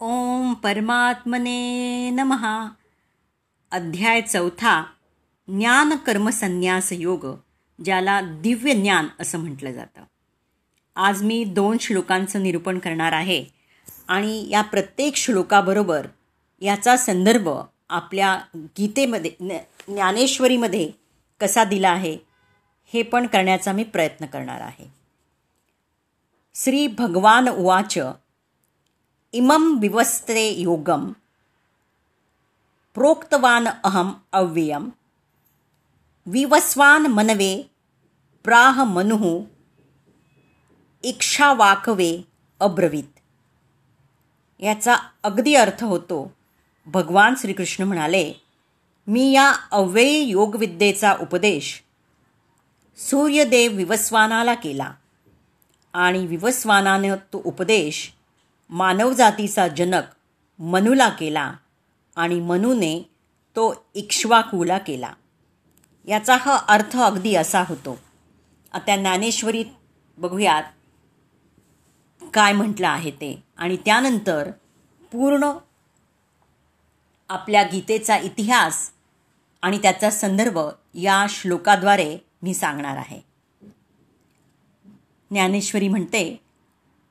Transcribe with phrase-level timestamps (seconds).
[0.00, 2.68] ओम परमात्मने नमहा
[3.72, 4.84] अध्याय चौथा
[5.48, 7.26] ज्ञान कर्मसन्यास योग
[7.84, 10.02] ज्याला दिव्य ज्ञान असं म्हटलं जातं.
[10.96, 13.44] आज मी दोन श्लोकांचं निरूपण करणार आहे
[14.08, 16.06] आणि या प्रत्येक श्लोकाबरोबर
[16.60, 17.48] याचा संदर्भ
[17.88, 19.58] आपल्या गीतेमध्ये
[19.88, 20.90] ज्ञानेश्वरीमध्ये
[21.40, 22.18] कसा दिला आहे
[22.92, 24.92] हे पण करण्याचा मी प्रयत्न करणार आहे.
[26.54, 27.98] श्री भगवान उवाच
[29.34, 31.12] इमं विवस्त्रे योगं।
[32.94, 34.88] प्रोक्तवान् अहम् अव्ययं
[36.26, 37.62] विवस्वान मनवे
[38.44, 39.44] प्राह मनुः
[41.02, 42.22] इक्षावाकवे
[42.60, 43.10] अब्रवीत।
[44.60, 46.32] याचा अगदी अर्थ होतो
[46.86, 48.32] भगवान श्रीकृष्ण म्हणाले
[49.06, 51.82] मी या अव्ययी योगविद्येचा उपदेश
[52.96, 54.92] सूर्यदेव विवस्वानाला केला
[55.92, 58.14] आणि विवस्वानानं तो उपदेश
[58.70, 60.02] मानवजातीचा जनक
[60.58, 61.52] मनूला केला
[62.16, 63.10] आणि मनूने
[63.56, 65.12] तो इक्ष्वाकूला केला.
[66.04, 67.98] याचा हा अर्थ अगदी असा होतो.
[68.72, 69.64] आता ज्ञानेश्वरीत
[70.18, 70.62] बघूयात
[72.34, 73.42] काय म्हटलं आहे ते.
[73.56, 74.50] आणि त्यानंतर
[75.12, 75.52] पूर्ण
[77.28, 78.90] आपल्या गीतेचा इतिहास
[79.62, 80.58] आणि त्याचा संदर्भ
[80.94, 83.20] या श्लोकाद्वारे मी सांगणार आहे.
[85.30, 86.43] ज्ञानेश्वरी म्हणते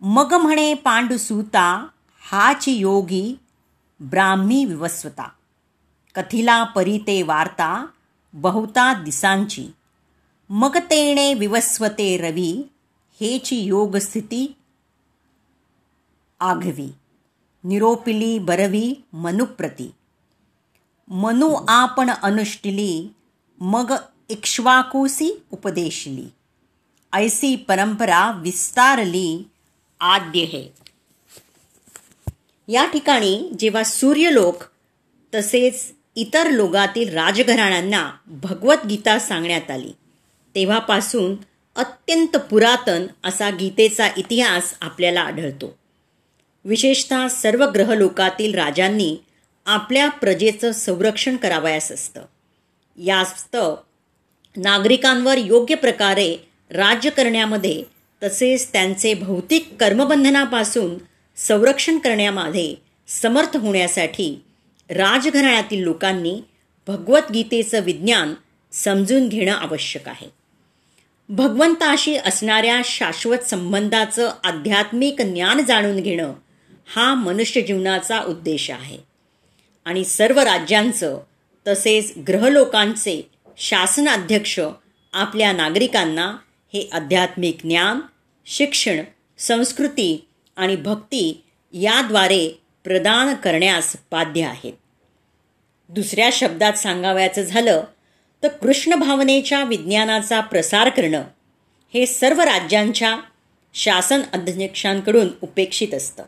[0.00, 1.86] मग म्हणे पांडुसूता
[2.20, 3.38] हाच योगी
[4.00, 5.28] ब्राह्मी विवस्वता.
[6.14, 7.86] कथिला परिते वार्ता
[8.32, 9.68] बहुता दिसांची.
[10.50, 12.62] मग तेणे विवस्वते रवी
[13.20, 14.56] हेची योगस्थिती
[16.40, 16.92] आघवी.
[17.64, 19.94] निरोपिली बरवी मनुप्रती.
[21.08, 23.08] मनु आपण अनुष्टिली
[23.60, 23.92] मग
[24.28, 26.26] इक्ष्वाकुसी उपदेशली.
[27.12, 29.42] ऐसी परंपरा विस्तारली
[30.00, 30.62] आद्य है.
[32.68, 34.62] या ठिकाणी जेव्हा सूर्यलोक
[35.34, 39.92] तसेच इतर लोकातील राजघराण्यांना भगवद्गीता सांगण्यात आली
[40.54, 41.36] तेव्हापासून
[41.76, 45.78] अत्यंत पुरातन असा गीतेचा इतिहास आपल्याला आढळतो.
[46.64, 49.16] विशेषतः सर्व ग्रहलोकातील राजांनी
[49.66, 52.22] आपल्या प्रजेचं संरक्षण करावयास असतं.
[52.98, 53.56] यास्त
[54.56, 56.36] नागरिकांवर योग्य प्रकारे
[56.70, 60.98] राज्य करण्यामध्ये तसेच त्यांचे भौतिक कर्मबंधनापासून
[61.36, 62.74] संरक्षण करण्यामध्ये
[63.08, 64.42] समर्थ होण्यासाठी
[64.90, 66.40] राजघराण्यातील लोकांनी
[66.86, 68.34] भगवद्गीतेचं विज्ञान
[68.72, 70.28] समजून घेणं आवश्यक आहे.
[71.28, 76.32] भगवंताशी असणाऱ्या शाश्वत संबंधाचं आध्यात्मिक ज्ञान जाणून घेणं
[76.94, 78.98] हा मनुष्य जीवनाचा उद्देश आहे.
[79.84, 81.18] आणि सर्व राज्यांचं
[81.68, 84.60] तसेच ग्रहलोकांचे शासनाध्यक्ष
[85.12, 86.36] आपल्या नागरिकांना
[86.74, 88.00] हे आध्यात्मिक ज्ञान
[88.46, 89.02] शिक्षण
[89.38, 94.72] संस्कृती आणि भक्ती याद्वारे प्रदान करण्यास बाध्य आहेत.
[95.88, 97.84] दुसऱ्या शब्दात सांगावयाचं झालं
[98.42, 101.22] तर कृष्ण भावनेच्या विज्ञानाचा प्रसार करणं
[101.94, 103.20] हे सर्व राज्यांच्या
[103.74, 106.22] शासन अध्यक्षांकडून उपेक्षित असतं.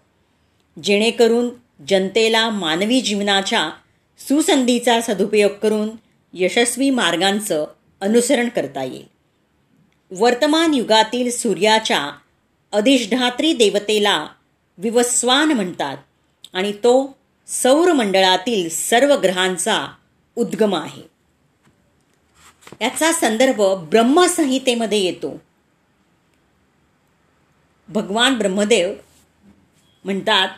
[0.82, 1.48] जेणेकरून
[1.88, 3.70] जनतेला मानवी जीवनाच्या
[4.18, 5.90] सुसंधीचा सदुपयोग करून
[6.34, 7.66] यशस्वी मार्गांचं
[8.00, 9.11] अनुसरण करता येईल.
[10.14, 12.10] वर्तमान युगातील सूर्याच्या
[12.72, 14.26] अधिष्ठात्री देवतेला
[14.78, 15.96] विवस्वान म्हणतात
[16.52, 19.86] आणि तो सौरमंडळातील सर्व ग्रहांचा
[20.36, 21.02] उद्गम आहे.
[22.80, 25.42] याचा संदर्भ ब्रह्मसंहितेमध्ये येतो.
[27.88, 28.94] भगवान ब्रह्मदेव
[30.04, 30.48] म्हणतात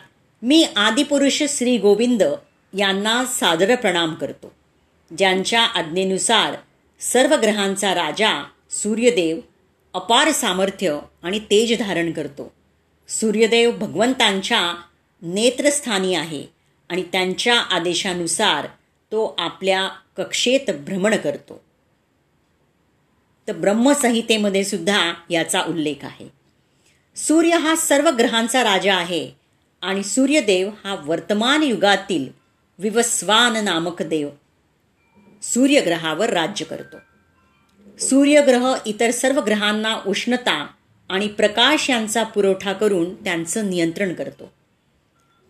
[0.41, 2.23] मी आदिपुरुष श्री गोविंद
[2.77, 4.51] यांना सादर प्रणाम करतो.
[5.17, 6.55] ज्यांच्या आज्ञेनुसार
[6.99, 8.43] सर्व ग्रहांचा राजा
[8.83, 9.39] सूर्यदेव
[9.93, 12.53] अपार सामर्थ्य आणि तेज धारण करतो.
[13.07, 14.75] सूर्यदेव भगवंतांच्या
[15.21, 16.45] नेत्रस्थानी आहे
[16.89, 18.67] आणि त्यांच्या आदेशानुसार
[19.11, 19.87] तो आपल्या
[20.17, 21.63] कक्षेत भ्रमण करतो.
[23.47, 26.27] तर ब्रह्मसंहितेमध्ये सुद्धा याचा उल्लेख आहे.
[27.15, 29.31] सूर्य हा सर्व ग्रहांचा राजा आहे
[29.81, 32.29] आणि सूर्यदेव हा वर्तमान युगातील
[32.79, 34.29] विवस्वान नामक देव
[35.43, 36.97] सूर्यग्रहावर राज्य करतो.
[37.99, 40.67] सूर्यग्रह इतर सर्व ग्रहांना उष्णता
[41.09, 44.51] आणि प्रकाश यांचा पुरवठा करून त्यांचं नियंत्रण करतो.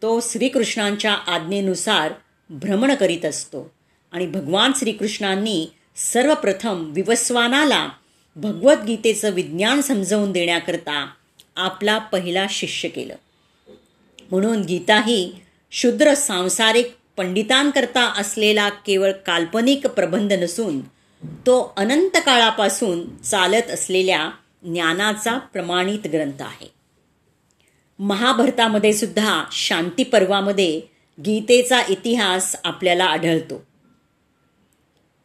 [0.01, 2.13] तो श्रीकृष्णांच्या आज्ञेनुसार
[2.50, 3.71] भ्रमण करीत असतो
[4.12, 7.89] आणि भगवान श्रीकृष्णांनी सर्वप्रथम विवस्वानाला
[8.36, 11.07] भगवद्गीतेचं विज्ञान समजवून देण्याकरता
[11.56, 13.15] आपला पहिला शिष्य केलं.
[14.31, 15.33] म्हणून गीता ही
[15.71, 16.88] शुद्र सांसारिक
[17.18, 20.80] पंडितांकरता असलेला केवळ काल्पनिक प्रबंध नसून
[21.25, 24.30] तो अनंत काळापासून चालत असलेल्या
[24.63, 26.74] ज्ञानाचा प्रमाणित ग्रंथ आहे.
[28.00, 30.81] महाभारतामध्ये सुद्धा शांती पर्वामध्ये
[31.19, 33.63] गीतेचा इतिहास आपल्याला आढळतो.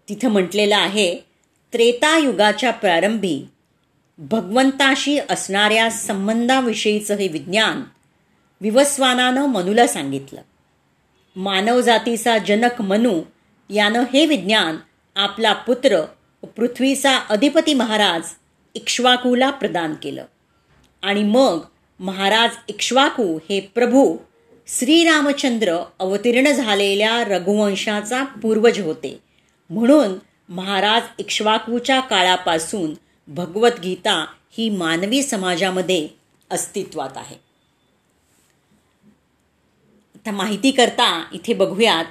[0.08, 1.16] तिथं म्हटलेलं आहे
[1.72, 3.44] त्रेतायुगाच्या प्रारंभी
[4.18, 7.82] भगवंताशी असणाऱ्या संबंधाविषयीचं हे विज्ञान
[8.60, 10.40] विवस्वानानं मनूला सांगितलं.
[11.36, 13.22] मानवजातीचा जनक मनू
[13.70, 14.76] यानं हे विज्ञान
[15.20, 16.00] आपला पुत्र
[16.56, 18.22] पृथ्वीचा अधिपती महाराज
[18.74, 20.24] इक्ष्वाकूला प्रदान केलं.
[21.02, 21.58] आणि मग
[22.00, 24.16] महाराज इक्ष्वाकू हे प्रभू
[24.68, 29.20] श्रीरामचंद्र अवतीर्ण झालेल्या रघुवंशाचा पूर्वज होते.
[29.70, 30.14] म्हणून
[30.48, 32.94] महाराज इक्ष्वाकूच्या काळापासून
[33.28, 36.08] भगवद्गीता ही मानवी समाजामध्ये
[36.50, 37.36] अस्तित्वात आहे.
[40.14, 42.04] आता माहिती करता इथे बघूयात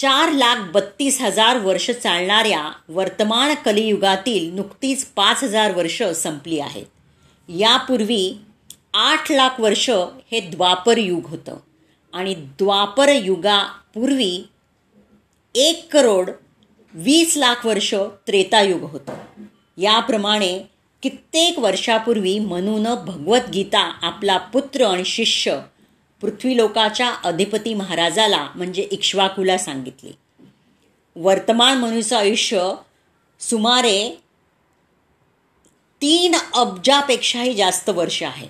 [0.00, 6.86] चार लाख बत्तीस हजार वर्ष चालणाऱ्या वर्तमान कलियुगातील नुकतीच पाच हजार वर्ष संपली आहेत.
[7.48, 8.38] यापूर्वी
[8.94, 9.90] आठ लाख वर्ष
[10.32, 11.56] हे द्वापर युग होतं
[12.12, 14.48] आणि द्वापर युगापूर्वी
[15.54, 16.30] एक करोड
[16.94, 17.94] वीस लाख वर्ष
[18.26, 19.12] त्रेतायुग होतं.
[19.76, 20.58] याप्रमाणे
[21.02, 25.60] कित्येक वर्षापूर्वी मनून भगवद्गीता आपला पुत्र आणि शिष्य
[26.20, 30.12] पृथ्वीलोकाच्या अधिपती महाराजाला म्हणजे इक्ष्वाकूला सांगितली.
[31.16, 32.74] वर्तमान मनुष्य आयुष्य
[33.40, 34.20] सुमारे
[36.02, 38.48] तीन अब्जापेक्षाही जास्त वर्ष आहे.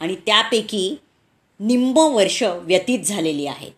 [0.00, 0.96] आणि त्यापैकी
[1.60, 3.72] निंब वर्ष व्यतीत झालेली आहेत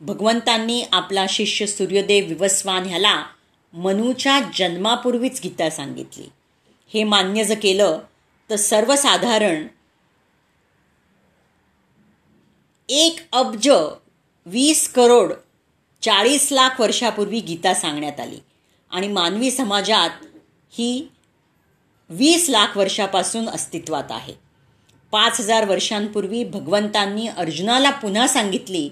[0.00, 3.24] भगवंतांनी आपला शिष्य सूर्यदेव विवस्वान ह्याला
[3.72, 6.28] मनूच्या जन्मापूर्वीच गीता सांगितली.
[6.94, 7.98] हे मान्य जर केलं
[8.50, 9.66] तर सर्वसाधारण
[12.88, 13.68] एक अब्ज
[14.46, 15.32] वीस करोड
[16.02, 18.38] चाळीस लाख वर्षापूर्वी गीता सांगण्यात आली.
[18.90, 20.10] आणि मानवी समाजात
[20.70, 21.08] ही
[22.10, 24.34] वीस लाख वर्षापासून अस्तित्वात आहे.
[25.12, 28.90] पाच हजार वर्षांपूर्वी भगवंतांनी अर्जुनाला पुन्हा सांगितली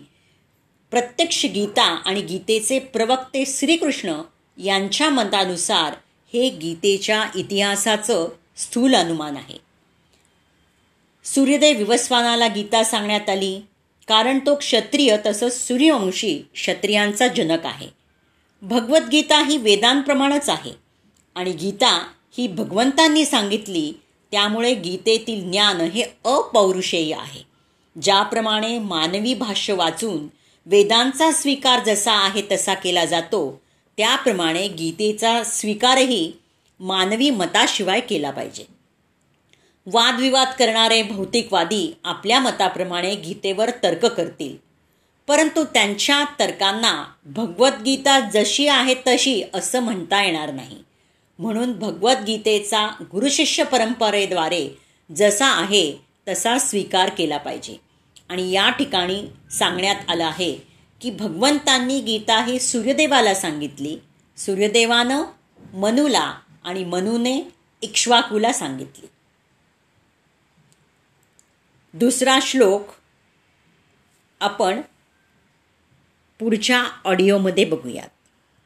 [0.91, 4.21] प्रत्यक्ष गीता आणि गीतेचे प्रवक्ते श्रीकृष्ण
[4.59, 5.95] यांच्या मतानुसार
[6.33, 9.59] हे गीतेच्या इतिहासाचं स्थूल अनुमान आहे.
[11.25, 13.61] सूर्यदेव विवस्वानाला गीता सांगण्यात आली
[14.09, 17.87] कारण तो क्षत्रिय तसंच सूर्यवंशी क्षत्रियांचा जनक आहे.
[18.63, 20.73] भगवद्गीता ही वेदांप्रमाणेच आहे
[21.35, 22.07] आणि गीता
[22.39, 23.93] ही भगवंतांनी सांगितली
[24.33, 27.41] त्यामुळे गीतेतील ज्ञान हे अपौरुषेय आहे.
[28.03, 30.27] ज्याप्रमाणे मानवी भाष्य वाचून
[30.67, 33.61] वेदांचा स्वीकार जसा आहे तसा केला जातो
[33.97, 36.33] त्याप्रमाणे गीतेचा स्वीकारही
[36.81, 38.65] मानवी मताशिवाय केला पाहिजे.
[39.87, 44.57] वादविवाद करणारे भौतिकवादी आपल्या मताप्रमाणे गीतेवर तर्क करतील.
[45.27, 50.79] परंतु त्यांच्या तर्कांना भगवद्गीता जशी आहे तशी असं म्हणता येणार नाही.
[51.39, 54.79] म्हणून भगवद्गीतेचा गुरुशिष्य परंपरेद्वारे
[55.17, 55.97] जसा आहे
[56.29, 57.81] तसा स्वीकार केला पाहिजे.
[58.29, 60.59] आणि या ठिकाणी सांगण्यात आलं आहे
[61.01, 63.99] की भगवंतांनी गीता ही सूर्यदेवाला सांगितली.
[64.37, 65.23] सूर्यदेवानं
[65.75, 66.35] मनूला
[66.65, 67.49] आणि मनूने
[67.83, 69.07] इक्ष्वाकूला सांगितली.
[71.95, 72.91] दुसरा श्लोक
[74.41, 74.81] आपण
[76.41, 78.09] पुढच्या ऑडिओमध्ये बघूयात.